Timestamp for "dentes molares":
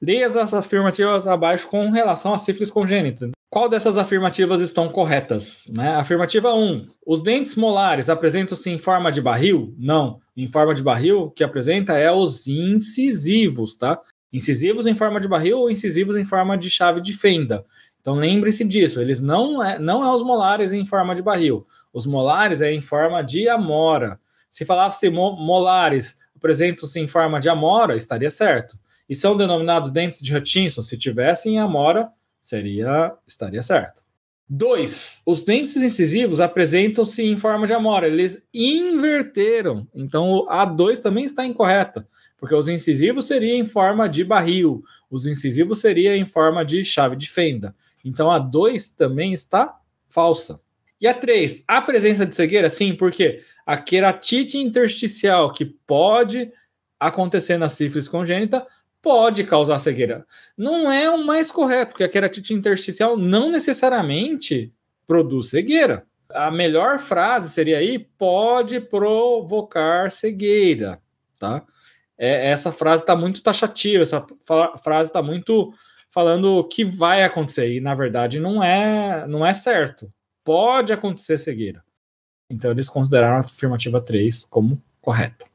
7.22-8.08